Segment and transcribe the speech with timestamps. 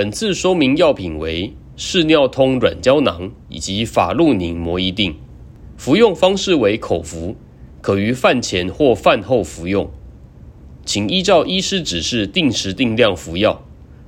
[0.00, 5.14] 本次说明药品为视尿通软胶囊以及法路宁膜一定，
[5.76, 7.36] 服用方式为口服，
[7.82, 9.90] 可于饭前或饭后服用，
[10.86, 13.62] 请依照医师指示定时定量服药，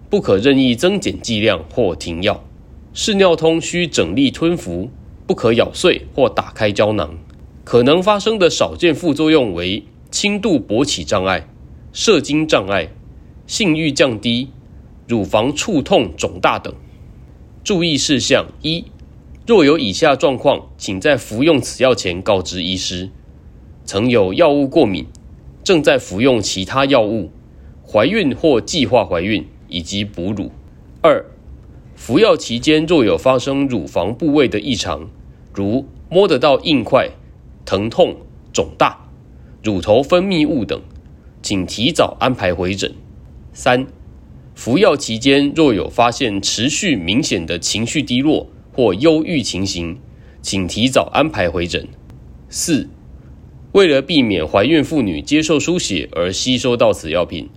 [0.09, 2.43] 不可任意增减剂量或停药。
[2.95, 4.89] 视尿通需整粒吞服，
[5.27, 7.19] 不可咬碎或打开胶囊。
[7.65, 11.47] 可能发生的少见副作用为轻度勃起障碍、
[11.93, 12.89] 射精障碍、
[13.47, 14.49] 性欲降低、
[15.13, 16.73] 乳房触痛肿大等。
[17.63, 18.87] 注意事项一：
[19.47, 23.11] 若有以下状况，请在服用此药前告知医师：
[23.85, 25.07] 曾有药物过敏、
[25.63, 27.31] 正在服用其他药物、
[27.87, 30.51] 怀孕或计划怀孕以及哺乳。
[31.03, 31.27] 二、
[31.95, 35.11] 服药期间若有发生乳房部位的异常，
[35.53, 37.11] 如摸得到硬块、
[37.67, 38.17] 疼痛、
[38.51, 39.11] 肿大、
[39.63, 40.81] 乳头分泌物等，
[41.43, 42.95] 请提早安排回诊。
[43.53, 43.87] 三、
[44.55, 49.99] 服药期间若有发现持续明显的情绪低落或忧郁情形，
[50.41, 51.89] 请提早安排回诊。
[52.49, 52.89] 四、
[53.73, 57.49] 为了避免怀孕妇女接受输血而吸收到此药品，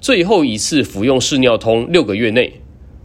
[0.00, 2.60] 最后一次服用试尿通六个月内，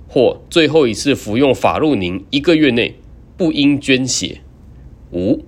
[0.07, 2.95] 或最后一次服用法路宁一个月内，
[3.37, 4.41] 不应捐血。
[5.13, 5.45] 五、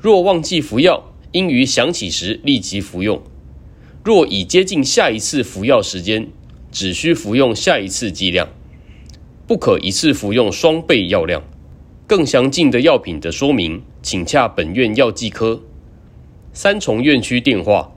[0.00, 3.22] 若忘记服药，应于想起时立即服用。
[4.02, 6.28] 若已接近下一次服药时间，
[6.70, 8.48] 只需服用下一次剂量，
[9.46, 11.42] 不可一次服用双倍药量。
[12.06, 15.62] 更详尽的药品的说明，请洽本院药剂科。
[16.52, 17.92] 三重院区电话：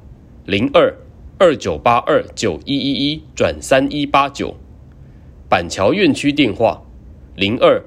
[0.46, 0.96] 零二
[1.40, 4.56] 二九八二九一一一转三一八九。
[5.50, 6.84] 板桥院区电话：
[7.36, 7.84] 零二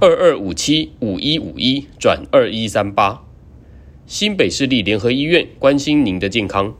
[0.00, 3.24] 二二五七五一五一转二一三八。
[4.06, 6.74] 新北市立联合医院关心您的健康。